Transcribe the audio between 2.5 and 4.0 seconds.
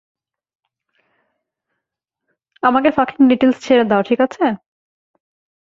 আমাকে fucking details ছেড়ে